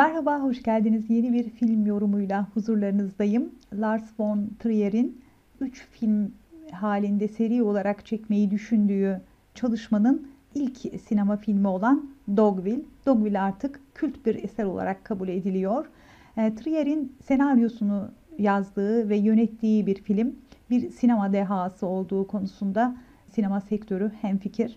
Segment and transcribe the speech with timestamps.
[0.00, 1.10] Merhaba, hoş geldiniz.
[1.10, 3.54] Yeni bir film yorumuyla huzurlarınızdayım.
[3.72, 5.20] Lars von Trier'in
[5.60, 6.32] 3 film
[6.72, 9.20] halinde seri olarak çekmeyi düşündüğü
[9.54, 10.76] çalışmanın ilk
[11.08, 12.82] sinema filmi olan Dogville.
[13.06, 15.86] Dogville artık kült bir eser olarak kabul ediliyor.
[16.36, 20.36] E, Trier'in senaryosunu yazdığı ve yönettiği bir film.
[20.70, 22.96] Bir sinema dehası olduğu konusunda
[23.34, 24.76] sinema sektörü hemfikir.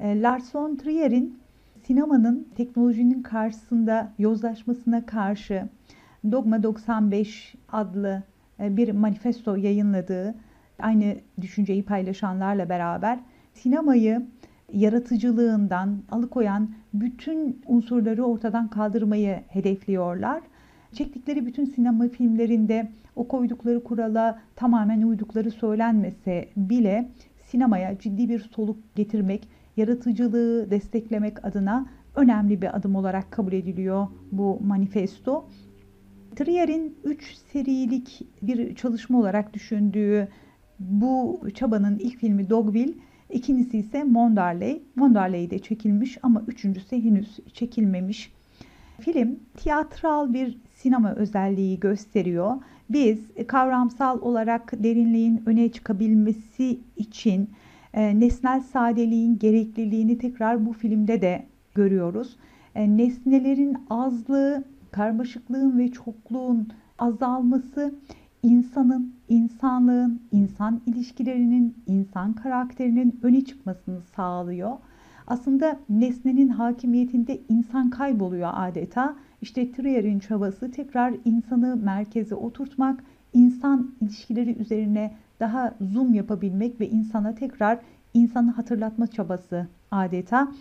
[0.00, 1.43] E, Lars von Trier'in
[1.86, 5.68] sinemanın teknolojinin karşısında yozlaşmasına karşı
[6.30, 8.22] Dogma 95 adlı
[8.60, 10.34] e, bir manifesto yayınladığı
[10.78, 13.18] aynı düşünceyi paylaşanlarla beraber
[13.54, 14.26] sinemayı
[14.72, 20.42] yaratıcılığından alıkoyan bütün unsurları ortadan kaldırmayı hedefliyorlar.
[20.92, 27.08] Çektikleri bütün sinema filmlerinde o koydukları kurala tamamen uydukları söylenmese bile
[27.42, 34.60] sinemaya ciddi bir soluk getirmek, yaratıcılığı desteklemek adına önemli bir adım olarak kabul ediliyor bu
[34.60, 35.48] manifesto.
[36.36, 40.28] Trier'in 3 serilik bir çalışma olarak düşündüğü
[40.78, 42.94] bu çabanın ilk filmi Dogville,
[43.30, 44.82] ikincisi ise Mondarley.
[44.96, 48.32] Mondarley'de çekilmiş ama üçüncüsü henüz çekilmemiş.
[49.00, 52.56] Film tiyatral bir sinema özelliği gösteriyor.
[52.90, 57.50] Biz kavramsal olarak derinliğin öne çıkabilmesi için
[57.94, 62.36] e, nesnel sadeliğin gerekliliğini tekrar bu filmde de görüyoruz.
[62.74, 67.94] E, nesnelerin azlığı, karmaşıklığın ve çokluğun azalması
[68.42, 74.72] insanın, insanlığın, insan ilişkilerinin, insan karakterinin öne çıkmasını sağlıyor.
[75.26, 79.16] Aslında nesnenin hakimiyetinde insan kayboluyor adeta.
[79.42, 83.04] İşte Trier'in çabası tekrar insanı merkeze oturtmak,
[83.34, 87.78] insan ilişkileri üzerine daha zoom yapabilmek ve insana tekrar
[88.14, 90.52] insanı hatırlatma çabası adeta.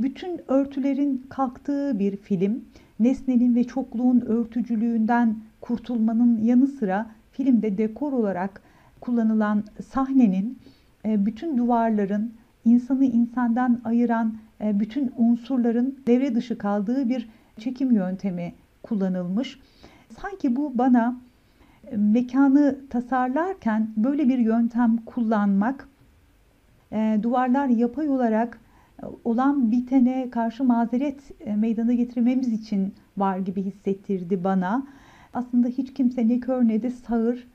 [0.00, 2.64] Bütün örtülerin kalktığı bir film,
[3.00, 8.62] nesnenin ve çokluğun örtücülüğünden kurtulmanın yanı sıra filmde dekor olarak
[9.00, 10.58] kullanılan sahnenin
[11.04, 12.32] e, bütün duvarların
[12.64, 17.28] insanı insandan ayıran e, bütün unsurların devre dışı kaldığı bir
[17.58, 18.52] çekim yöntemi
[18.82, 19.60] kullanılmış.
[20.20, 21.16] Sanki bu bana
[21.96, 25.88] mekanı tasarlarken böyle bir yöntem kullanmak
[26.92, 28.60] e, duvarlar yapay olarak
[29.02, 34.86] e, olan bitene karşı mazeret e, meydana getirmemiz için var gibi hissettirdi bana.
[35.34, 37.48] Aslında hiç kimse ne kör ne de sağır.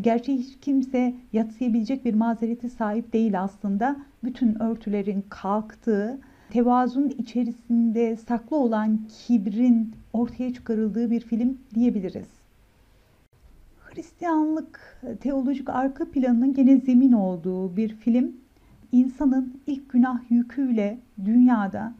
[0.00, 3.96] Gerçi hiç kimse yatsıyabilecek bir mazereti sahip değil aslında.
[4.24, 6.18] Bütün örtülerin kalktığı,
[6.50, 12.28] tevazun içerisinde saklı olan kibrin ortaya çıkarıldığı bir film diyebiliriz.
[13.98, 18.32] Hristiyanlık teolojik arka planının gene zemin olduğu bir film.
[18.92, 21.94] İnsanın ilk günah yüküyle dünyada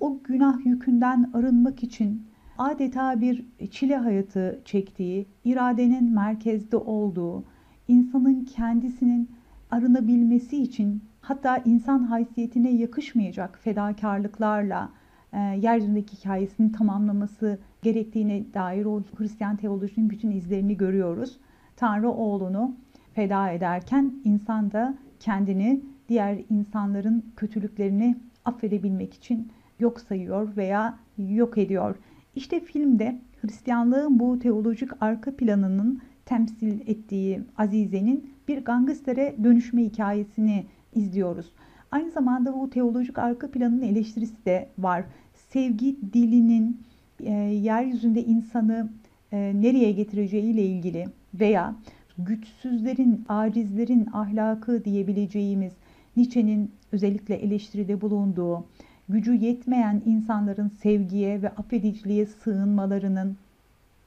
[0.00, 2.22] o günah yükünden arınmak için
[2.58, 7.44] adeta bir çile hayatı çektiği, iradenin merkezde olduğu,
[7.88, 9.30] insanın kendisinin
[9.70, 14.90] arınabilmesi için hatta insan haysiyetine yakışmayacak fedakarlıklarla
[15.32, 21.38] e, yeryüzündeki hikayesini tamamlaması gerektiğine dair o Hristiyan teolojinin bütün izlerini görüyoruz.
[21.76, 22.76] Tanrı oğlunu
[23.14, 31.96] feda ederken insan da kendini diğer insanların kötülüklerini affedebilmek için yok sayıyor veya yok ediyor.
[32.34, 41.52] İşte filmde Hristiyanlığın bu teolojik arka planının temsil ettiği Azize'nin bir gangstere dönüşme hikayesini izliyoruz.
[41.90, 45.04] Aynı zamanda bu teolojik arka planın eleştirisi de var.
[45.34, 46.80] Sevgi dilinin
[47.20, 48.88] e, yeryüzünde insanı
[49.32, 51.74] e, nereye getireceği ile ilgili veya
[52.18, 55.72] güçsüzlerin, acizlerin ahlakı diyebileceğimiz
[56.16, 58.64] Nietzsche'nin özellikle eleştiride bulunduğu,
[59.08, 63.36] gücü yetmeyen insanların sevgiye ve affediciliğe sığınmalarının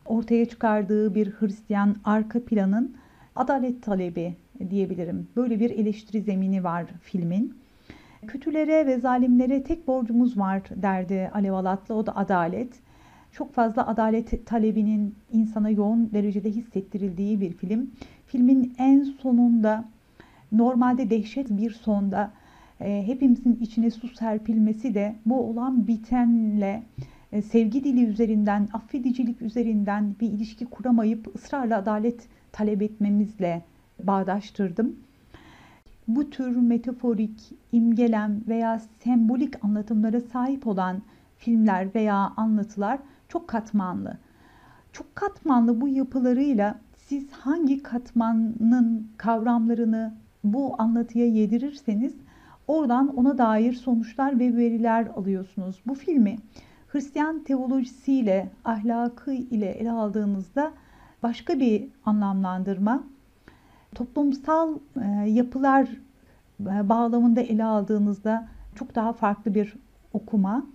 [0.06, 2.96] ortaya çıkardığı bir Hristiyan arka planın
[3.36, 4.36] adalet talebi
[4.70, 5.28] diyebilirim.
[5.36, 7.61] Böyle bir eleştiri zemini var filmin.
[8.28, 11.96] Kötülere ve zalimlere tek borcumuz var derdi Alev Alatlı.
[11.96, 12.80] O da adalet.
[13.32, 17.92] Çok fazla adalet talebinin insana yoğun derecede hissettirildiği bir film.
[18.26, 19.86] Filmin en sonunda
[20.52, 22.32] normalde dehşet bir sonda
[22.82, 26.84] e, hepimizin içine su serpilmesi de bu olan bitenle
[27.32, 33.62] e, sevgi dili üzerinden, affedicilik üzerinden bir ilişki kuramayıp ısrarla adalet talep etmemizle
[34.04, 34.96] bağdaştırdım.
[36.16, 41.02] Bu tür metaforik, imgelem veya sembolik anlatımlara sahip olan
[41.38, 44.18] filmler veya anlatılar çok katmanlı.
[44.92, 50.14] Çok katmanlı bu yapılarıyla siz hangi katmanın kavramlarını
[50.44, 52.14] bu anlatıya yedirirseniz
[52.68, 55.82] oradan ona dair sonuçlar ve veriler alıyorsunuz.
[55.88, 56.36] Bu filmi
[56.88, 60.72] Hristiyan teolojisiyle, ahlakı ile ele aldığınızda
[61.24, 63.04] başka bir anlamlandırma.
[63.96, 65.90] Toplumsal e, yapılar
[66.62, 69.74] e, bağlamında ele aldığınızda çok daha farklı bir
[70.14, 70.66] okuma.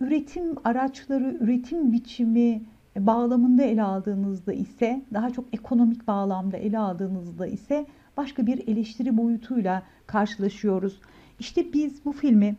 [0.00, 2.62] Üretim araçları, üretim biçimi
[2.98, 7.86] bağlamında ele aldığınızda ise, daha çok ekonomik bağlamda ele aldığınızda ise
[8.16, 11.00] başka bir eleştiri boyutuyla karşılaşıyoruz.
[11.38, 12.56] İşte biz bu filmi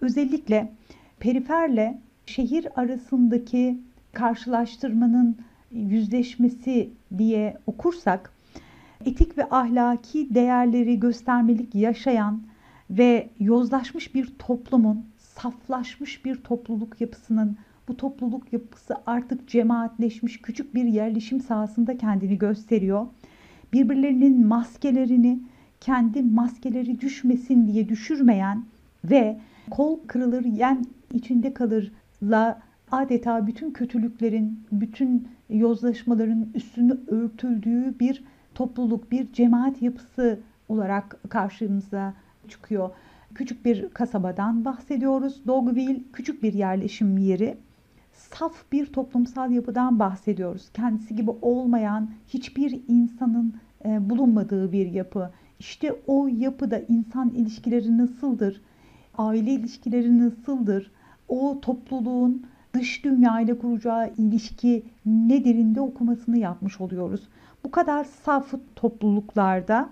[0.00, 0.72] özellikle
[1.18, 3.80] periferle şehir arasındaki
[4.12, 5.36] karşılaştırmanın
[5.70, 8.35] yüzleşmesi diye okursak
[9.06, 12.42] etik ve ahlaki değerleri göstermelik yaşayan
[12.90, 17.56] ve yozlaşmış bir toplumun, saflaşmış bir topluluk yapısının
[17.88, 23.06] bu topluluk yapısı artık cemaatleşmiş küçük bir yerleşim sahasında kendini gösteriyor.
[23.72, 25.40] Birbirlerinin maskelerini
[25.80, 28.64] kendi maskeleri düşmesin diye düşürmeyen
[29.04, 29.38] ve
[29.70, 32.60] kol kırılır yen içinde kalırla
[32.90, 38.22] adeta bütün kötülüklerin, bütün yozlaşmaların üstünü örtüldüğü bir
[38.56, 42.14] topluluk, bir cemaat yapısı olarak karşımıza
[42.48, 42.90] çıkıyor.
[43.34, 45.42] Küçük bir kasabadan bahsediyoruz.
[45.46, 47.58] Dogville küçük bir yerleşim yeri.
[48.12, 50.68] Saf bir toplumsal yapıdan bahsediyoruz.
[50.74, 53.54] Kendisi gibi olmayan hiçbir insanın
[53.84, 55.30] e, bulunmadığı bir yapı.
[55.58, 58.60] İşte o yapıda insan ilişkileri nasıldır?
[59.18, 60.90] Aile ilişkileri nasıldır?
[61.28, 62.46] O topluluğun
[62.76, 67.28] dış dünya ile kuracağı ilişki nedirinde okumasını yapmış oluyoruz.
[67.64, 69.88] Bu kadar saf topluluklarda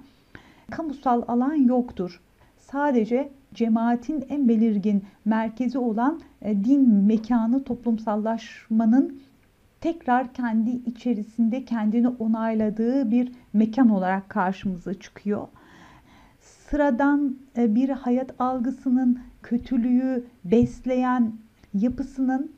[0.70, 2.20] kamusal alan yoktur.
[2.58, 9.20] Sadece cemaatin en belirgin merkezi olan e, din mekanı toplumsallaşmanın
[9.80, 15.48] tekrar kendi içerisinde kendini onayladığı bir mekan olarak karşımıza çıkıyor.
[16.40, 21.32] Sıradan e, bir hayat algısının kötülüğü besleyen
[21.74, 22.50] yapısının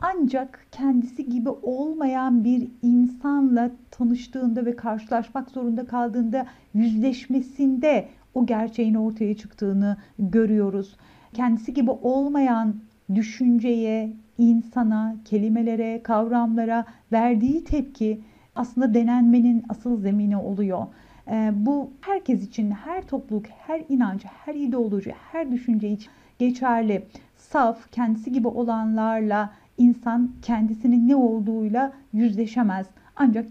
[0.00, 9.36] ancak kendisi gibi olmayan bir insanla tanıştığında ve karşılaşmak zorunda kaldığında yüzleşmesinde o gerçeğin ortaya
[9.36, 10.96] çıktığını görüyoruz.
[11.34, 12.76] Kendisi gibi olmayan
[13.14, 18.20] düşünceye, insana, kelimelere, kavramlara verdiği tepki
[18.54, 20.86] aslında denenmenin asıl zemini oluyor.
[21.30, 27.06] Ee, bu herkes için, her topluluk, her inanç, her ideoloji, her düşünce için geçerli.
[27.36, 32.86] Saf, kendisi gibi olanlarla insan kendisinin ne olduğuyla yüzleşemez.
[33.16, 33.46] Ancak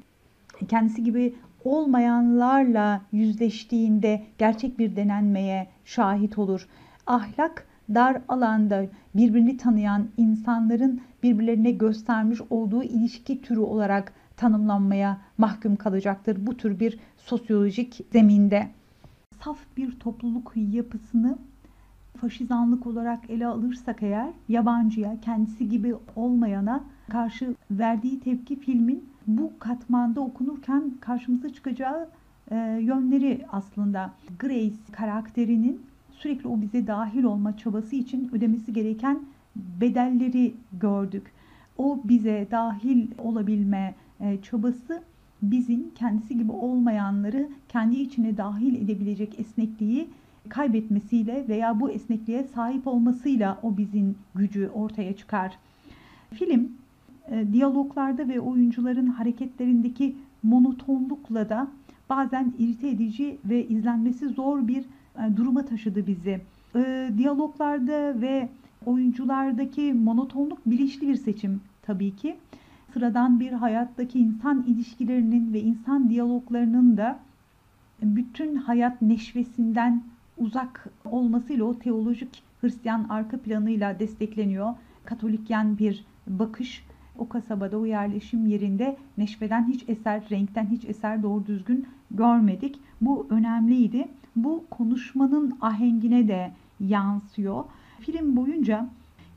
[0.67, 6.67] kendisi gibi olmayanlarla yüzleştiğinde gerçek bir denenmeye şahit olur.
[7.07, 8.85] Ahlak dar alanda
[9.15, 16.99] birbirini tanıyan insanların birbirlerine göstermiş olduğu ilişki türü olarak tanımlanmaya mahkum kalacaktır bu tür bir
[17.17, 18.67] sosyolojik zeminde.
[19.43, 21.37] Saf bir topluluk yapısını
[22.17, 30.21] faşizanlık olarak ele alırsak eğer yabancıya, kendisi gibi olmayana karşı verdiği tepki filmin bu katmanda
[30.21, 32.09] okunurken karşımıza çıkacağı
[32.51, 34.13] e, yönleri aslında.
[34.39, 35.81] Grace karakterinin
[36.11, 39.19] sürekli o bize dahil olma çabası için ödemesi gereken
[39.55, 41.31] bedelleri gördük.
[41.77, 45.03] O bize dahil olabilme e, çabası
[45.41, 50.07] bizim kendisi gibi olmayanları kendi içine dahil edebilecek esnekliği
[50.49, 55.57] kaybetmesiyle veya bu esnekliğe sahip olmasıyla o bizim gücü ortaya çıkar.
[56.33, 56.71] Film
[57.31, 61.67] e, diyaloglarda ve oyuncuların hareketlerindeki monotonlukla da
[62.09, 66.41] bazen irite edici ve izlenmesi zor bir e, duruma taşıdı bizi.
[66.75, 68.49] E, diyaloglarda ve
[68.85, 72.35] oyunculardaki monotonluk bilinçli bir seçim tabii ki.
[72.93, 77.19] Sıradan bir hayattaki insan ilişkilerinin ve insan diyaloglarının da
[78.01, 80.03] bütün hayat neşvesinden
[80.37, 84.73] uzak olmasıyla o teolojik Hristiyan arka planıyla destekleniyor.
[85.05, 86.85] Katolikyen bir bakış
[87.17, 92.79] o kasabada, o yerleşim yerinde neşveden hiç eser, renkten hiç eser doğru düzgün görmedik.
[93.01, 94.07] Bu önemliydi.
[94.35, 97.63] Bu konuşmanın ahengine de yansıyor.
[97.99, 98.89] Film boyunca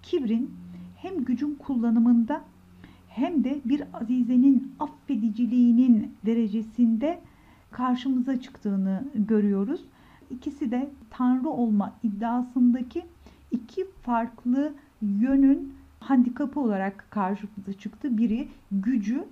[0.03, 0.51] kibrin
[0.97, 2.41] hem gücün kullanımında
[3.09, 7.21] hem de bir azizenin affediciliğinin derecesinde
[7.71, 9.81] karşımıza çıktığını görüyoruz.
[10.31, 13.05] İkisi de tanrı olma iddiasındaki
[13.51, 14.73] iki farklı
[15.03, 18.19] yönün handikapı olarak karşımıza çıktı.
[18.19, 19.25] Biri gücü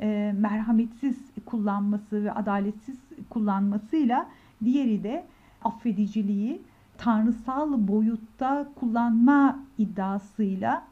[0.00, 1.16] e, merhametsiz
[1.46, 2.96] kullanması ve adaletsiz
[3.30, 4.26] kullanmasıyla
[4.64, 5.24] diğeri de
[5.64, 6.62] affediciliği
[6.98, 10.82] tanrısal boyutta kullanma iddiasıyla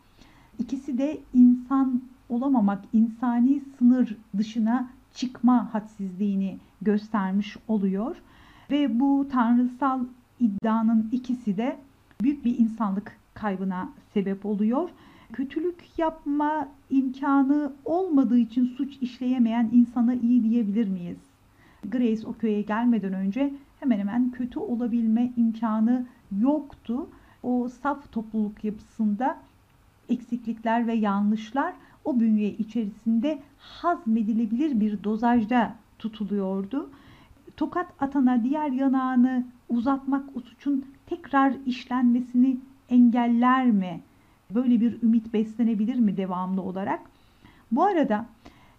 [0.58, 8.16] ikisi de insan olamamak, insani sınır dışına çıkma hadsizliğini göstermiş oluyor.
[8.70, 10.00] Ve bu tanrısal
[10.40, 11.78] iddianın ikisi de
[12.22, 14.88] büyük bir insanlık kaybına sebep oluyor.
[15.32, 21.18] Kötülük yapma imkanı olmadığı için suç işleyemeyen insana iyi diyebilir miyiz?
[21.84, 26.06] Grace o köye gelmeden önce hemen hemen kötü olabilme imkanı
[26.40, 27.08] yoktu.
[27.42, 29.38] O saf topluluk yapısında
[30.08, 36.90] eksiklikler ve yanlışlar o bünye içerisinde hazmedilebilir bir dozajda tutuluyordu.
[37.58, 42.56] Tokat atana diğer yanağını uzatmak o suçun tekrar işlenmesini
[42.90, 44.00] engeller mi?
[44.54, 47.00] Böyle bir ümit beslenebilir mi devamlı olarak?
[47.72, 48.26] Bu arada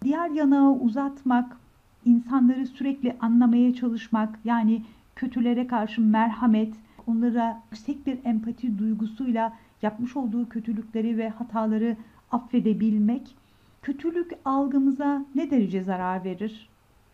[0.02, 1.56] diğer yanağı uzatmak,
[2.04, 4.82] insanları sürekli anlamaya çalışmak, yani
[5.16, 6.74] kötülere karşı merhamet,
[7.06, 11.96] onlara yüksek bir empati duygusuyla yapmış olduğu kötülükleri ve hataları
[12.32, 13.36] affedebilmek,
[13.82, 16.68] kötülük algımıza ne derece zarar verir?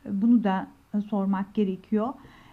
[0.05, 0.67] Bunu da
[1.01, 2.09] sormak gerekiyor.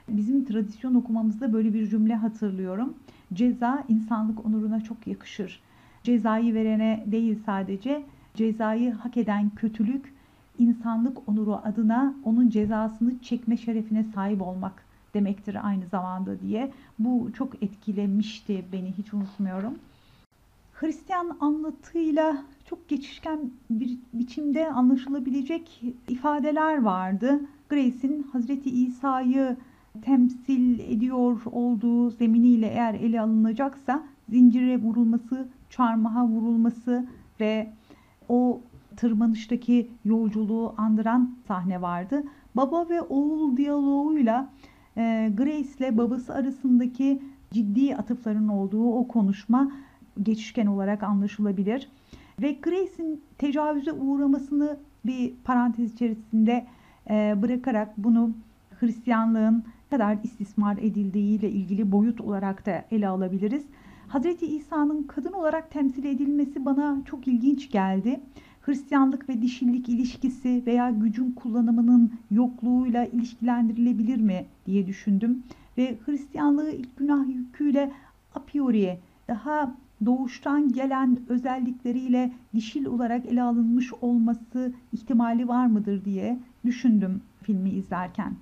[0.10, 2.94] Bizim tradisyon okumamızda böyle bir cümle hatırlıyorum.
[3.34, 5.60] Ceza insanlık onuruna çok yakışır.
[6.04, 8.04] Cezayı verene değil sadece
[8.36, 10.14] cezayı hak eden kötülük
[10.60, 14.84] insanlık onuru adına onun cezasını çekme şerefine sahip olmak
[15.14, 16.72] demektir aynı zamanda diye.
[17.00, 19.74] Bu çok etkilemişti beni hiç unutmuyorum.
[20.74, 27.40] Hristiyan anlatıyla çok geçişken bir biçimde anlaşılabilecek ifadeler vardı.
[27.74, 29.58] Grace'in Hazreti İsa'yı
[30.02, 37.08] temsil ediyor olduğu zeminiyle eğer ele alınacaksa zincire vurulması, çarmıha vurulması
[37.40, 37.70] ve
[38.30, 38.62] o
[38.98, 42.24] tırmanıştaki yolculuğu andıran sahne vardı.
[42.56, 44.50] Baba ve oğul diyaloğuyla
[44.98, 49.72] e, Grace ile babası arasındaki ciddi atıfların olduğu o konuşma
[50.24, 51.90] geçişken olarak anlaşılabilir.
[52.42, 56.66] Ve Grace'in tecavüze uğramasını bir parantez içerisinde
[57.10, 58.32] bırakarak bunu
[58.80, 63.66] Hristiyanlığın kadar istismar edildiği ile ilgili boyut olarak da ele alabiliriz.
[64.08, 68.20] Hazreti İsa'nın kadın olarak temsil edilmesi bana çok ilginç geldi.
[68.62, 75.44] Hristiyanlık ve dişillik ilişkisi veya gücün kullanımının yokluğuyla ilişkilendirilebilir mi diye düşündüm.
[75.78, 77.92] Ve Hristiyanlığı ilk günah yüküyle
[78.36, 86.40] a priori daha doğuştan gelen özellikleriyle dişil olarak ele alınmış olması ihtimali var mıdır diye
[86.66, 88.36] düşündüm filmi izlerken.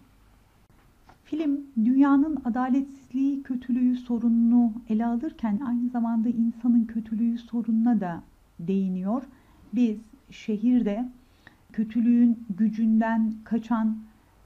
[1.24, 8.24] Film dünyanın adaletsizliği, kötülüğü sorununu ele alırken aynı zamanda insanın kötülüğü sorununa da
[8.60, 9.24] değiniyor.
[9.74, 9.98] Biz
[10.30, 11.10] şehirde
[11.74, 13.98] kötülüğün gücünden kaçan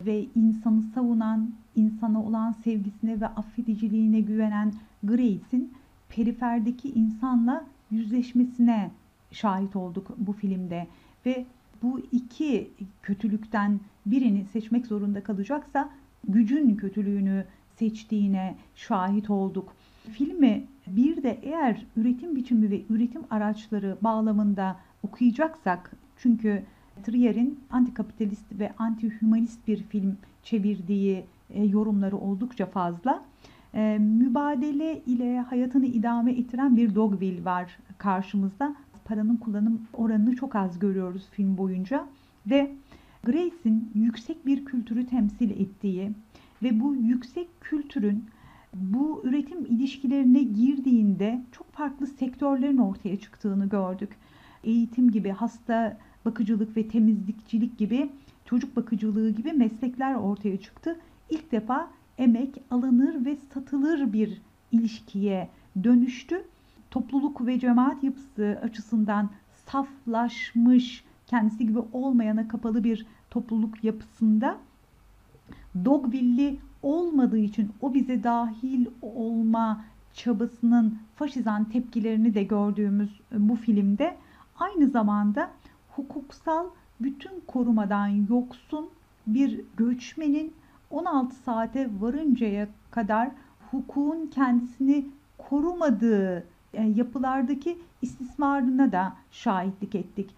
[0.01, 5.73] ve insanı savunan, insana olan sevgisine ve affediciliğine güvenen Grace'in
[6.09, 8.91] periferdeki insanla yüzleşmesine
[9.31, 10.87] şahit olduk bu filmde
[11.25, 11.45] ve
[11.85, 12.71] bu iki
[13.03, 15.89] kötülükten birini seçmek zorunda kalacaksa
[16.27, 19.73] gücün kötülüğünü seçtiğine şahit olduk.
[20.11, 26.63] Filmi bir de eğer üretim biçimi ve üretim araçları bağlamında okuyacaksak çünkü
[27.03, 33.23] Trier'in antikapitalist ve antihümanist bir film çevirdiği e, yorumları oldukça fazla.
[33.73, 38.75] E, mübadele ile hayatını idame ettiren bir Dogville var karşımızda.
[39.05, 42.07] Paranın kullanım oranını çok az görüyoruz film boyunca
[42.47, 42.71] ve
[43.23, 46.11] Grace'in yüksek bir kültürü temsil ettiği
[46.63, 48.25] ve bu yüksek kültürün
[48.73, 54.09] bu üretim ilişkilerine girdiğinde çok farklı sektörlerin ortaya çıktığını gördük.
[54.63, 58.09] Eğitim gibi, hasta bakıcılık ve temizlikçilik gibi,
[58.45, 60.99] çocuk bakıcılığı gibi meslekler ortaya çıktı.
[61.29, 65.49] İlk defa emek alınır ve satılır bir ilişkiye
[65.83, 66.43] dönüştü.
[66.95, 69.29] Topluluk ve cemaat yapısı açısından
[69.65, 74.57] saflaşmış, kendisi gibi olmayana kapalı bir topluluk yapısında
[75.85, 84.15] Dogville'li olmadığı için o bize dahil olma çabasının faşizan tepkilerini de gördüğümüz bu filmde.
[84.59, 85.51] Aynı zamanda
[85.95, 86.65] hukuksal
[86.99, 88.89] bütün korumadan yoksun
[89.27, 90.53] bir göçmenin
[90.89, 93.29] 16 saate varıncaya kadar
[93.71, 95.05] hukukun kendisini
[95.37, 100.29] korumadığı e, yapılardaki istismarına da şahitlik ettik.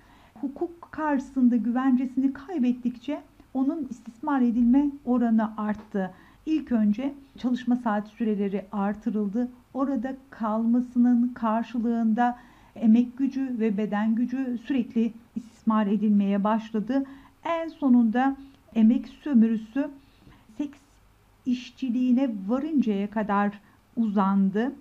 [0.42, 3.22] Hukuk karşısında güvencesini kaybettikçe
[3.54, 6.12] onun istismar edilme oranı arttı.
[6.46, 9.50] İlk önce çalışma saat süreleri artırıldı.
[9.74, 12.38] Orada kalmasının karşılığında
[12.76, 17.04] emek gücü ve beden gücü sürekli istismar edilmeye başladı.
[17.44, 18.36] En sonunda
[18.76, 19.90] emek sömürüsü
[20.58, 20.78] seks
[21.46, 23.60] işçiliğine varıncaya kadar
[23.98, 24.72] uzandı.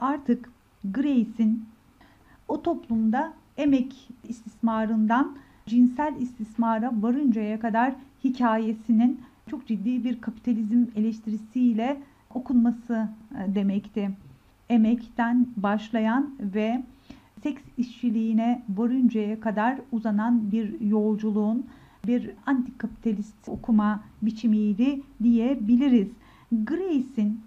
[0.00, 0.50] Artık
[0.84, 1.64] Grace'in
[2.48, 5.36] o toplumda emek istismarından
[5.66, 9.20] cinsel istismara varıncaya kadar hikayesinin
[9.50, 11.96] çok ciddi bir kapitalizm eleştirisiyle
[12.34, 14.10] okunması e, demekti.
[14.68, 16.82] Emekten başlayan ve
[17.42, 21.66] seks işçiliğine varıncaya kadar uzanan bir yolculuğun
[22.06, 26.08] bir antikapitalist okuma biçimiydi diyebiliriz.
[26.52, 27.40] Grace'in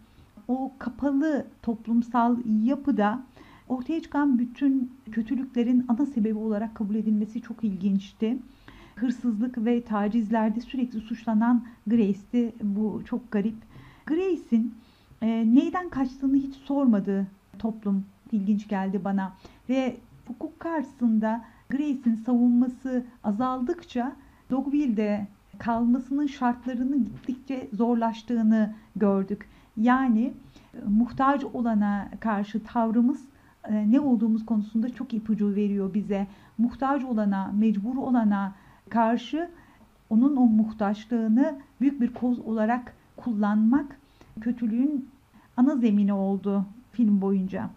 [0.48, 3.24] o kapalı toplumsal yapıda
[3.70, 8.38] ortaya çıkan bütün kötülüklerin ana sebebi olarak kabul edilmesi çok ilginçti.
[8.96, 12.54] Hırsızlık ve tacizlerde sürekli suçlanan Grace'ti.
[12.64, 13.56] Bu çok garip.
[14.06, 14.74] Grace'in
[15.22, 17.28] e, neyden kaçtığını hiç sormadığı
[17.60, 19.34] toplum ilginç geldi bana.
[19.70, 19.98] Ve
[20.28, 24.16] hukuk karşısında Grace'in savunması azaldıkça
[24.52, 29.50] Dogville'de kalmasının şartlarının gittikçe zorlaştığını gördük.
[29.78, 30.34] Yani
[30.74, 33.22] e, muhtaç olana karşı tavrımız
[33.68, 36.28] e, ne olduğumuz konusunda çok ipucu veriyor bize.
[36.58, 38.56] Muhtaç olana, mecbur olana
[38.90, 39.50] karşı
[40.10, 44.00] onun o muhtaçlığını büyük bir koz olarak kullanmak
[44.42, 45.10] kötülüğün
[45.58, 47.70] ana zemini oldu film boyunca.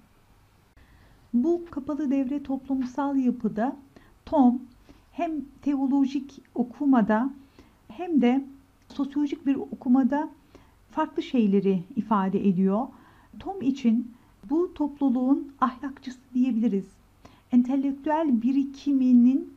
[1.35, 3.77] Bu kapalı devre toplumsal yapıda
[4.27, 4.63] Tom
[5.13, 7.31] hem teolojik okumada
[7.89, 8.45] hem de
[8.89, 10.29] sosyolojik bir okumada
[10.99, 12.87] farklı şeyleri ifade ediyor.
[13.39, 14.13] Tom için
[14.51, 16.85] bu topluluğun ahlakçısı diyebiliriz.
[17.53, 19.53] Entelektüel birikiminin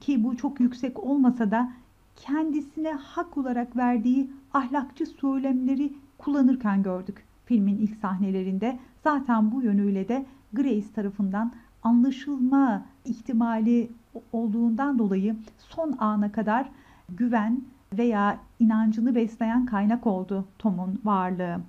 [0.00, 1.72] ki bu çok yüksek olmasa da
[2.16, 8.78] kendisine hak olarak verdiği ahlakçı söylemleri kullanırken gördük filmin ilk sahnelerinde.
[9.04, 13.90] Zaten bu yönüyle de Grace tarafından anlaşılma ihtimali
[14.32, 16.68] olduğundan dolayı son ana kadar
[17.08, 17.62] güven
[17.98, 21.60] veya inancını besleyen kaynak oldu Tom'un varlığı.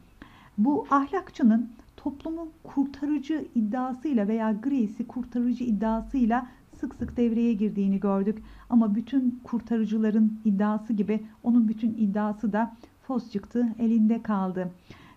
[0.58, 6.48] Bu ahlakçının toplumun kurtarıcı iddiasıyla veya Grace'i kurtarıcı iddiasıyla
[6.80, 8.44] sık sık devreye girdiğini gördük.
[8.70, 12.74] Ama bütün kurtarıcıların iddiası gibi onun bütün iddiası da
[13.08, 14.72] fos çıktı, elinde kaldı.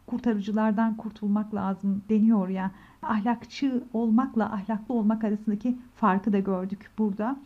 [0.06, 2.70] Kurtarıcılardan kurtulmak lazım deniyor ya.
[3.02, 7.36] Ahlakçı olmakla ahlaklı olmak arasındaki farkı da gördük burada.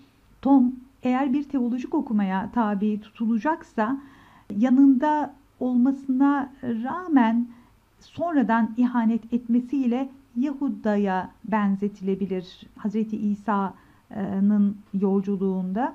[0.43, 4.01] Tom eğer bir teolojik okumaya tabi tutulacaksa
[4.57, 7.49] yanında olmasına rağmen
[8.01, 12.61] sonradan ihanet etmesiyle Yahuda'ya benzetilebilir.
[12.77, 15.95] Hazreti İsa'nın yolculuğunda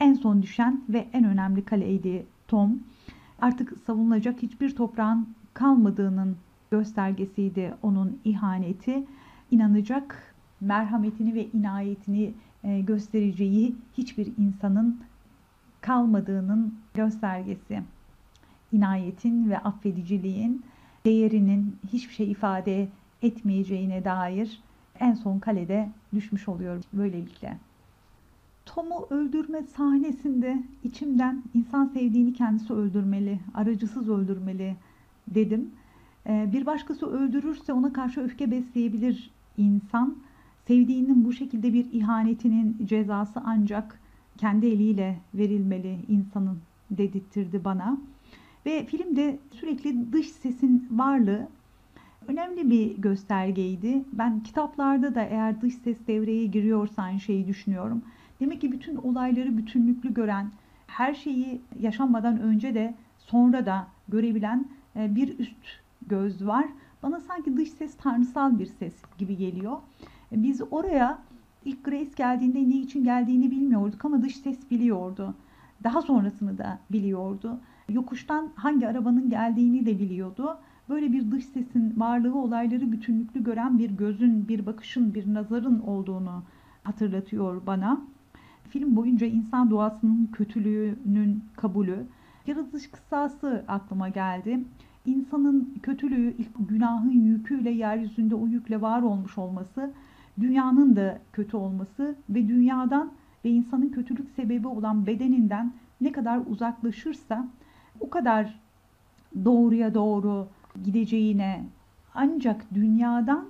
[0.00, 2.78] en son düşen ve en önemli kaleydi Tom.
[3.40, 6.36] Artık savunulacak hiçbir toprağın kalmadığının
[6.70, 9.04] göstergesiydi onun ihaneti.
[9.50, 15.00] İnanacak merhametini ve inayetini göstereceği hiçbir insanın
[15.80, 17.82] kalmadığının göstergesi.
[18.72, 20.62] İnayetin ve affediciliğin
[21.04, 22.88] değerinin hiçbir şey ifade
[23.22, 24.60] etmeyeceğine dair
[25.00, 27.58] en son kalede düşmüş oluyor böylelikle.
[28.66, 34.76] Tom'u öldürme sahnesinde içimden insan sevdiğini kendisi öldürmeli, aracısız öldürmeli
[35.28, 35.70] dedim.
[36.26, 40.16] E, bir başkası öldürürse ona karşı öfke besleyebilir insan
[40.70, 44.00] Sevdiğinin bu şekilde bir ihanetinin cezası ancak
[44.38, 46.58] kendi eliyle verilmeli insanın
[46.90, 47.98] dedirtirdi bana.
[48.66, 51.48] Ve filmde sürekli dış sesin varlığı
[52.28, 54.04] önemli bir göstergeydi.
[54.12, 58.02] Ben kitaplarda da eğer dış ses devreye giriyorsa aynı şeyi düşünüyorum.
[58.40, 60.50] Demek ki bütün olayları bütünlüklü gören,
[60.86, 64.64] her şeyi yaşanmadan önce de sonra da görebilen
[64.96, 66.64] e, bir üst göz var.
[67.02, 69.76] Bana sanki dış ses tanrısal bir ses gibi geliyor.
[70.32, 71.18] Biz oraya
[71.64, 75.34] ilk Grace geldiğinde ne için geldiğini bilmiyorduk ama dış ses biliyordu.
[75.84, 77.60] Daha sonrasını da biliyordu.
[77.88, 80.58] Yokuştan hangi arabanın geldiğini de biliyordu.
[80.88, 86.42] Böyle bir dış sesin varlığı olayları bütünlüklü gören bir gözün, bir bakışın, bir nazarın olduğunu
[86.84, 88.00] hatırlatıyor bana.
[88.68, 92.06] Film boyunca insan doğasının kötülüğünün kabulü,
[92.46, 94.64] yaratılış kıssası aklıma geldi.
[95.06, 99.92] İnsanın kötülüğü, ilk günahın yüküyle yeryüzünde o yükle var olmuş olması
[100.40, 103.12] dünyanın da kötü olması ve dünyadan
[103.44, 107.48] ve insanın kötülük sebebi olan bedeninden ne kadar uzaklaşırsa
[108.00, 108.60] o kadar
[109.44, 110.48] doğruya doğru
[110.84, 111.64] gideceğine
[112.14, 113.46] ancak dünyadan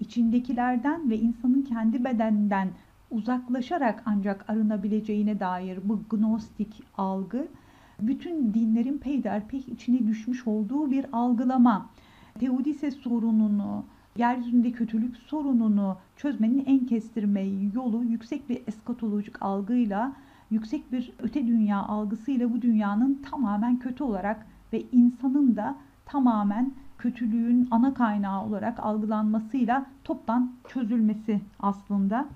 [0.00, 2.68] içindekilerden ve insanın kendi bedeninden
[3.10, 7.48] uzaklaşarak ancak arınabileceğine dair bu gnostik algı
[8.00, 11.90] bütün dinlerin peyderpey içine düşmüş olduğu bir algılama.
[12.40, 13.84] Teodise sorununu,
[14.16, 17.42] yeryüzünde kötülük sorununu çözmenin en kestirme
[17.74, 20.12] yolu yüksek bir eskatolojik algıyla,
[20.50, 27.68] yüksek bir öte dünya algısıyla bu dünyanın tamamen kötü olarak ve insanın da tamamen kötülüğün
[27.70, 32.26] ana kaynağı olarak algılanmasıyla toptan çözülmesi aslında.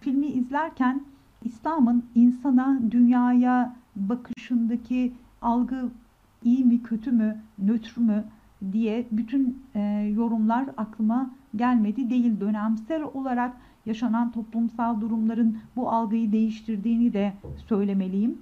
[0.00, 1.02] Filmi izlerken
[1.44, 5.88] İslam'ın insana, dünyaya bakışındaki algı
[6.44, 8.24] iyi mi, kötü mü, nötr mü
[8.72, 9.80] diye bütün e,
[10.16, 12.40] yorumlar aklıma gelmedi değil.
[12.40, 17.32] Dönemsel olarak yaşanan toplumsal durumların bu algıyı değiştirdiğini de
[17.68, 18.38] söylemeliyim.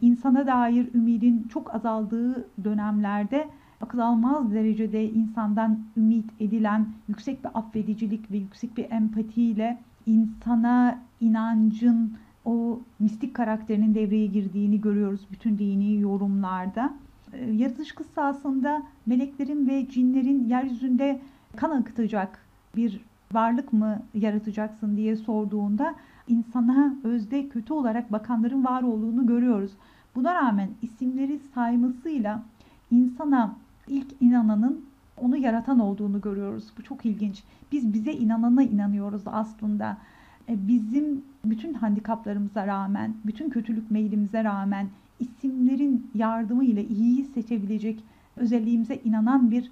[0.00, 3.48] İnsana dair ümidin çok azaldığı dönemlerde
[3.80, 12.12] akıl almaz derecede insandan ümit edilen yüksek bir affedicilik ve yüksek bir empatiyle insana inancın
[12.44, 16.94] o mistik karakterinin devreye girdiğini görüyoruz bütün dini yorumlarda.
[17.32, 21.20] Ee, yaratış kıssasında meleklerin ve cinlerin yeryüzünde
[21.56, 22.38] kan akıtacak
[22.76, 23.00] bir
[23.32, 25.94] varlık mı yaratacaksın diye sorduğunda
[26.28, 29.72] insana özde kötü olarak bakanların var olduğunu görüyoruz.
[30.14, 32.42] Buna rağmen isimleri saymasıyla
[32.90, 33.56] insana
[33.88, 34.84] ilk inananın
[35.20, 36.64] onu yaratan olduğunu görüyoruz.
[36.78, 37.42] Bu çok ilginç.
[37.72, 39.96] Biz bize inanana inanıyoruz aslında.
[40.48, 44.86] E, bizim bütün handikaplarımıza rağmen, bütün kötülük meylimize rağmen
[45.20, 48.04] isimlerin yardımıyla iyiyi seçebilecek
[48.36, 49.70] özelliğimize inanan bir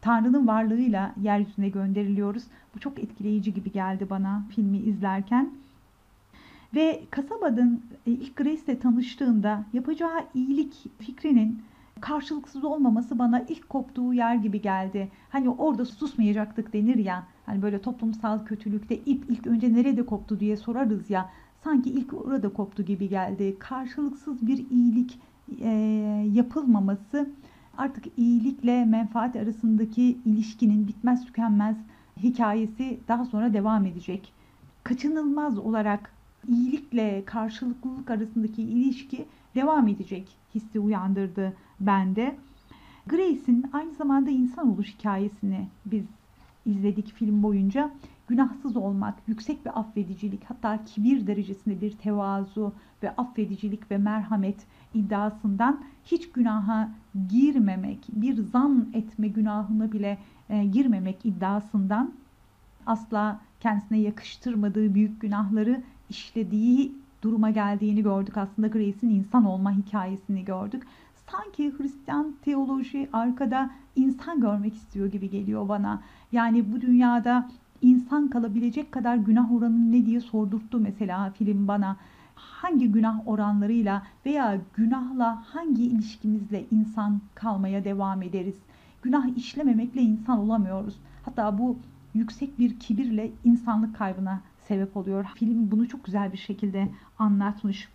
[0.00, 2.44] Tanrı'nın varlığıyla yeryüzüne gönderiliyoruz.
[2.74, 5.50] Bu çok etkileyici gibi geldi bana filmi izlerken.
[6.74, 11.62] Ve kasabanın e, ilk Grace ile tanıştığında yapacağı iyilik fikrinin
[12.00, 15.08] karşılıksız olmaması bana ilk koptuğu yer gibi geldi.
[15.30, 17.26] Hani orada susmayacaktık denir ya.
[17.46, 21.30] Hani böyle toplumsal kötülükte ip ilk önce nerede koptu diye sorarız ya.
[21.64, 23.56] Sanki ilk orada koptu gibi geldi.
[23.58, 25.18] Karşılıksız bir iyilik
[25.60, 25.70] e,
[26.32, 27.30] yapılmaması
[27.78, 31.76] artık iyilikle menfaat arasındaki ilişkinin bitmez tükenmez
[32.22, 34.32] hikayesi daha sonra devam edecek.
[34.84, 36.12] Kaçınılmaz olarak
[36.48, 42.36] iyilikle karşılıklılık arasındaki ilişki devam edecek hissi uyandırdı bende.
[43.06, 46.04] Grace'in aynı zamanda insan oluş hikayesini biz
[46.66, 47.90] izledik film boyunca.
[48.28, 54.56] Günahsız olmak, yüksek bir affedicilik, hatta kibir derecesinde bir tevazu ve affedicilik ve merhamet
[54.94, 56.88] iddiasından hiç günaha
[57.28, 62.12] girmemek, bir zan etme günahına bile e, girmemek iddiasından
[62.86, 68.36] asla kendisine yakıştırmadığı büyük günahları işlediği duruma geldiğini gördük.
[68.36, 70.82] Aslında Grace'in insan olma hikayesini gördük.
[71.30, 76.02] Sanki Hristiyan teoloji arkada insan görmek istiyor gibi geliyor bana.
[76.32, 77.48] Yani bu dünyada
[77.82, 81.96] insan kalabilecek kadar günah oranı ne diye sordurttu mesela film bana.
[82.34, 88.54] Hangi günah oranlarıyla veya günahla hangi ilişkimizle insan kalmaya devam ederiz?
[89.02, 90.94] Günah işlememekle insan olamıyoruz.
[91.24, 91.76] Hatta bu
[92.14, 95.26] yüksek bir kibirle insanlık kaybına sebep oluyor.
[95.34, 96.88] Film bunu çok güzel bir şekilde
[97.18, 97.88] anlatmış.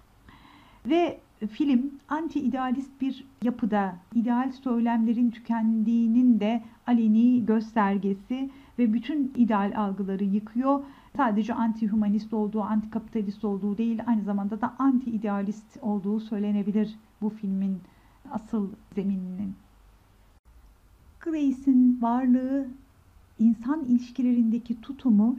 [0.85, 1.19] Ve
[1.51, 10.83] film anti-idealist bir yapıda ideal söylemlerin tükendiğinin de aleni göstergesi ve bütün ideal algıları yıkıyor.
[11.17, 17.77] Sadece anti-humanist olduğu, anti-kapitalist olduğu değil, aynı zamanda da anti-idealist olduğu söylenebilir bu filmin
[18.31, 19.55] asıl zemininin.
[21.19, 22.67] Grace'in varlığı,
[23.39, 25.38] insan ilişkilerindeki tutumu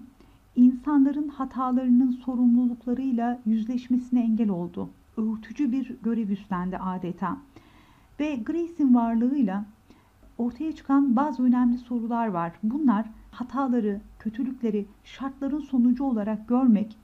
[0.57, 4.89] insanların hatalarının sorumluluklarıyla yüzleşmesine engel oldu.
[5.17, 7.37] Öğütücü bir görev üstlendi adeta.
[8.21, 9.65] Ve Grace'in varlığıyla
[10.39, 12.53] ortaya çıkan bazı önemli sorular var.
[12.63, 16.97] Bunlar hataları, kötülükleri şartların sonucu olarak görmek,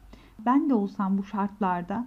[0.47, 2.07] ben de olsam bu şartlarda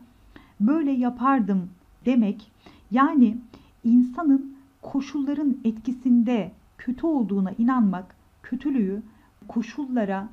[0.59, 1.69] böyle yapardım
[2.05, 2.51] demek,
[2.91, 3.37] yani
[3.83, 9.01] insanın koşulların etkisinde kötü olduğuna inanmak, kötülüğü
[9.47, 10.29] koşullara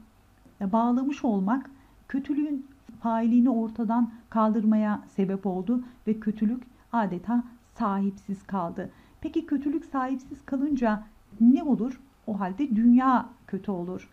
[0.61, 1.71] bağlamış olmak
[2.09, 2.67] kötülüğün
[3.01, 7.45] failini ortadan kaldırmaya sebep oldu ve kötülük adeta
[7.79, 8.91] sahipsiz kaldı.
[9.21, 11.03] Peki kötülük sahipsiz kalınca
[11.41, 12.01] ne olur?
[12.27, 14.09] O halde dünya kötü olur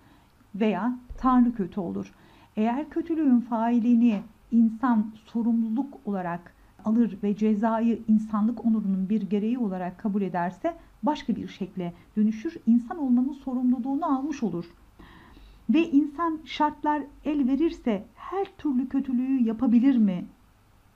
[0.55, 2.13] veya Tanrı kötü olur.
[2.55, 4.21] Eğer kötülüğün failini
[4.51, 6.53] insan sorumluluk olarak
[6.85, 10.73] alır ve cezayı insanlık onurunun bir gereği olarak kabul ederse
[11.03, 12.57] başka bir şekle dönüşür.
[12.65, 14.65] İnsan olmanın sorumluluğunu almış olur.
[15.69, 20.25] Ve insan şartlar el verirse her türlü kötülüğü yapabilir mi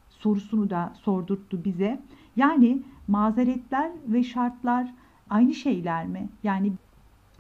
[0.10, 2.00] sorusunu da sordurttu bize.
[2.36, 4.94] Yani mazeretler ve şartlar
[5.30, 6.30] aynı şeyler mi?
[6.44, 6.72] Yani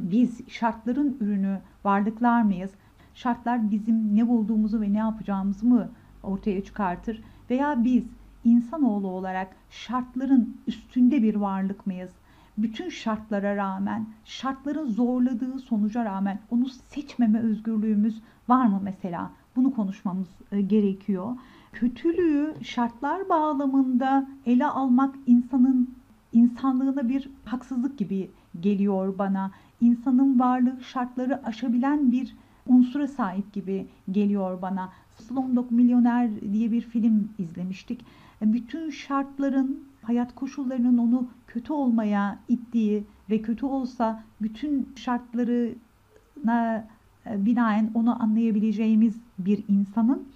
[0.02, 2.72] biz şartların ürünü varlıklar mıyız?
[3.14, 5.90] Şartlar bizim ne bulduğumuzu ve ne yapacağımızı mı
[6.24, 7.24] ortaya çıkartır?
[7.50, 8.04] Veya biz
[8.44, 12.12] insanoğlu olarak şartların üstünde bir varlık mıyız?
[12.58, 19.32] bütün şartlara rağmen, şartların zorladığı sonuca rağmen onu seçmeme özgürlüğümüz var mı mesela?
[19.56, 21.36] Bunu konuşmamız e, gerekiyor.
[21.74, 25.96] Kötülüğü şartlar bağlamında ele almak insanın
[26.34, 29.52] insanlığına bir haksızlık gibi geliyor bana.
[29.82, 32.36] İnsanın varlığı şartları aşabilen bir
[32.68, 34.90] unsura sahip gibi geliyor bana.
[35.18, 38.06] Slumdog Milyoner diye bir film izlemiştik.
[38.42, 46.88] Bütün şartların hayat koşullarının onu kötü olmaya ittiği ve kötü olsa bütün şartlarına
[47.26, 50.28] e, binaen onu anlayabileceğimiz bir insanın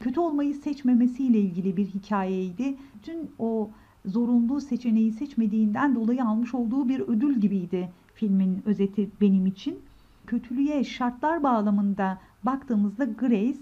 [0.00, 2.76] kötü olmayı seçmemesiyle ilgili bir hikayeydi.
[2.94, 3.70] Bütün o
[4.06, 9.78] zorunlu seçeneği seçmediğinden dolayı almış olduğu bir ödül gibiydi filmin özeti benim için.
[10.26, 13.58] Kötülüğe şartlar bağlamında baktığımızda Grace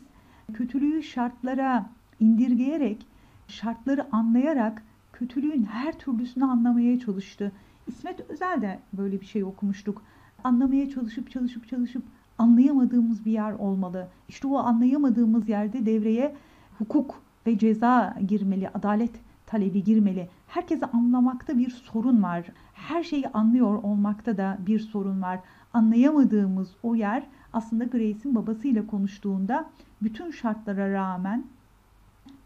[0.52, 3.06] kötülüğü şartlara indirgeyerek,
[3.48, 4.82] şartları anlayarak
[5.12, 7.52] kötülüğün her türlüsünü anlamaya çalıştı.
[7.86, 10.02] İsmet Özel de böyle bir şey okumuştuk.
[10.44, 12.02] Anlamaya çalışıp çalışıp çalışıp
[12.38, 14.08] anlayamadığımız bir yer olmalı.
[14.28, 16.34] İşte o anlayamadığımız yerde devreye
[16.78, 19.12] hukuk ve ceza girmeli, adalet
[19.46, 20.28] talebi girmeli.
[20.48, 22.46] Herkese anlamakta bir sorun var.
[22.88, 25.40] Her şeyi anlıyor olmakta da bir sorun var.
[25.72, 29.70] Anlayamadığımız o yer aslında Grace'in babasıyla konuştuğunda
[30.02, 31.44] bütün şartlara rağmen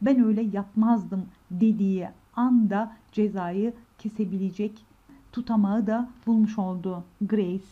[0.03, 4.85] ben öyle yapmazdım dediği anda cezayı kesebilecek
[5.33, 7.65] tutamağı da bulmuş oldu Grace.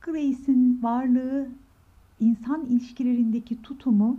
[0.00, 1.48] Grace'in varlığı
[2.20, 4.18] insan ilişkilerindeki tutumu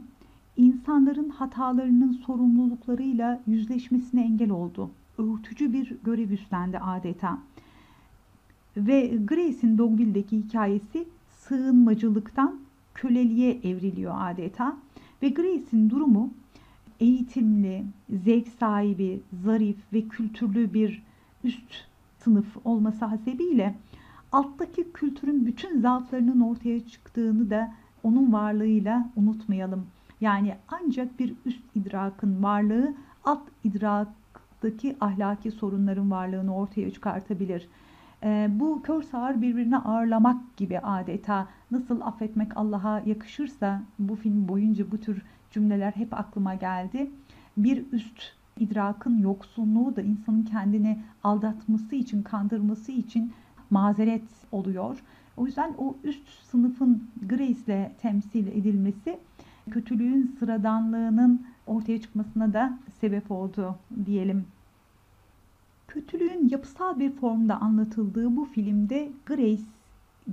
[0.58, 4.90] insanların hatalarının sorumluluklarıyla yüzleşmesine engel oldu.
[5.18, 7.40] Öğütücü bir görev üstlendi adeta.
[8.78, 12.60] Ve Grace'in Dogville'deki hikayesi sığınmacılıktan
[12.94, 14.78] köleliğe evriliyor adeta.
[15.22, 16.34] Ve Grace'in durumu
[17.00, 17.86] eğitimli,
[18.26, 21.04] zevk sahibi, zarif ve kültürlü bir
[21.44, 21.86] üst
[22.20, 23.76] sınıf olması hasebiyle
[24.32, 27.74] alttaki kültürün bütün zaaflarının ortaya çıktığını da
[28.04, 29.88] onun varlığıyla unutmayalım.
[30.22, 34.25] Yani ancak bir üst idrakın varlığı alt idraktaki
[35.02, 37.68] ahlaki sorunların varlığını ortaya çıkartabilir.
[38.24, 44.92] E, bu kör sağır birbirine ağırlamak gibi adeta nasıl affetmek Allah'a yakışırsa bu film boyunca
[44.92, 47.12] bu tür cümleler hep aklıma geldi.
[47.58, 48.22] Bir üst
[48.60, 53.34] idrakın yoksunluğu da insanın kendini aldatması için, kandırması için
[53.70, 55.04] mazeret oluyor.
[55.38, 59.20] O yüzden o üst sınıfın Grace ile temsil edilmesi
[59.72, 61.45] kötülüğün sıradanlığının
[61.76, 64.46] ortaya çıkmasına da sebep oldu diyelim.
[65.88, 69.64] Kötülüğün yapısal bir formda anlatıldığı bu filmde Grace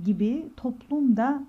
[0.05, 1.43] gibi toplumda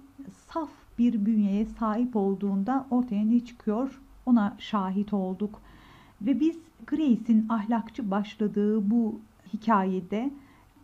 [0.49, 5.61] saf bir bünyeye sahip olduğunda ortaya ne çıkıyor ona şahit olduk.
[6.23, 9.21] Ve biz Grace'in ahlakçı başladığı bu
[9.53, 10.31] hikayede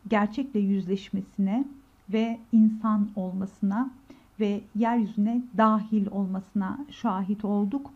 [0.08, 1.64] gerçekle yüzleşmesine
[2.12, 3.90] ve insan olmasına
[4.40, 7.90] ve yeryüzüne dahil olmasına şahit olduk.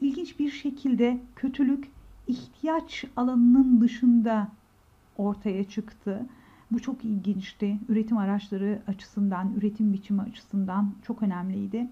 [0.00, 1.88] İlginç bir şekilde kötülük
[2.26, 4.48] ihtiyaç alanının dışında
[5.18, 6.26] ortaya çıktı.
[6.70, 7.78] Bu çok ilginçti.
[7.88, 11.88] Üretim araçları açısından, üretim biçimi açısından çok önemliydi.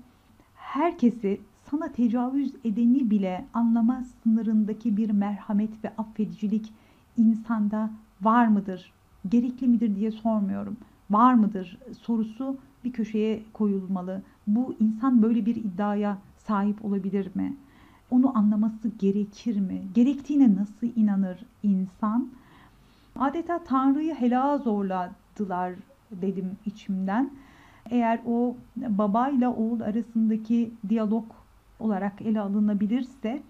[0.54, 1.40] Herkesi
[1.70, 6.72] sana tecavüz edeni bile anlama sınırındaki bir merhamet ve affedicilik
[7.16, 7.90] insanda
[8.22, 8.92] var mıdır?
[9.28, 10.76] Gerekli midir diye sormuyorum.
[11.10, 14.22] Var mıdır sorusu bir köşeye koyulmalı.
[14.46, 17.56] Bu insan böyle bir iddiaya sahip olabilir mi?
[18.14, 19.82] Onu anlaması gerekir mi?
[19.94, 22.28] Gerektiğine nasıl inanır insan?
[23.16, 25.74] Adeta Tanrı'yı helaya zorladılar
[26.10, 27.30] dedim içimden.
[27.90, 31.24] Eğer o babayla oğul arasındaki diyalog
[31.80, 33.42] olarak ele alınabilirse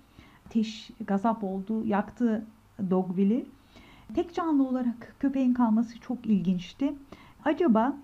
[0.47, 2.45] ateş gazap oldu, yaktı
[2.91, 3.47] Dogville'i.
[4.15, 6.95] Tek canlı olarak köpeğin kalması çok ilginçti.
[7.45, 7.97] Acaba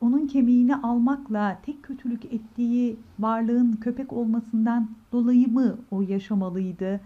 [0.00, 7.00] onun kemiğini almakla tek kötülük ettiği varlığın köpek olmasından dolayı mı o yaşamalıydı?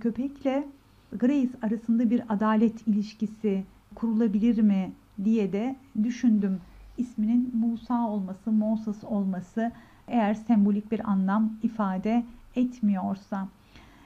[0.00, 0.68] Köpekle
[1.12, 4.92] Grace arasında bir adalet ilişkisi kurulabilir mi
[5.24, 6.60] diye de düşündüm.
[6.98, 9.72] İsminin Musa olması, Moses olması
[10.08, 12.24] eğer sembolik bir anlam ifade
[12.56, 13.48] etmiyorsa.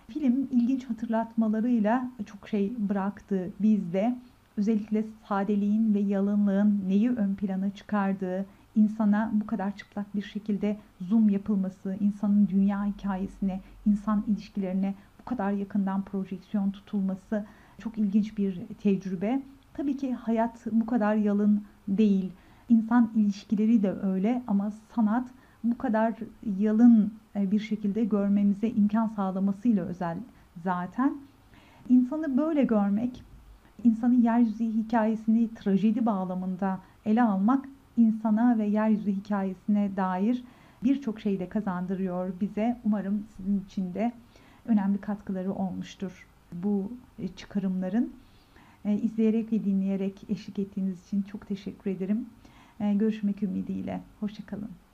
[0.08, 4.16] Film ilginç hatırlatmalarıyla çok şey bıraktı bizde.
[4.60, 8.46] Özellikle sadeliğin ve yalınlığın neyi ön plana çıkardığı,
[8.76, 15.52] insana bu kadar çıplak bir şekilde zoom yapılması, insanın dünya hikayesine, insan ilişkilerine bu kadar
[15.52, 17.46] yakından projeksiyon tutulması
[17.78, 19.42] çok ilginç bir tecrübe.
[19.74, 22.32] Tabii ki hayat bu kadar yalın değil.
[22.68, 25.28] İnsan ilişkileri de öyle ama sanat
[25.64, 26.14] bu kadar
[26.58, 30.18] yalın e, bir şekilde görmemize imkan sağlamasıyla özel
[30.64, 31.14] zaten.
[31.88, 33.22] İnsanı böyle görmek,
[33.84, 40.44] insanın yeryüzü hikayesini trajedi bağlamında ele almak insana ve yeryüzü hikayesine dair
[40.84, 42.76] birçok şey de kazandırıyor bize.
[42.84, 44.12] Umarım sizin için de
[44.66, 48.12] önemli katkıları olmuştur bu e, çıkarımların.
[48.84, 52.26] E, izleyerek ve dinleyerek eşlik ettiğiniz için çok teşekkür ederim.
[52.80, 54.00] Görüşmek ümidiyle.
[54.20, 54.89] Hoşçakalın.